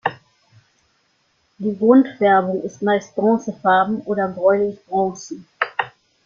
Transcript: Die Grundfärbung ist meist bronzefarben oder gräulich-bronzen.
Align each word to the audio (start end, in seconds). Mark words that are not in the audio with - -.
Die 1.59 1.77
Grundfärbung 1.77 2.63
ist 2.63 2.81
meist 2.81 3.13
bronzefarben 3.13 3.99
oder 4.01 4.29
gräulich-bronzen. 4.29 5.47